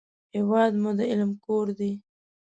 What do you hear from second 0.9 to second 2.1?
د علم کور دی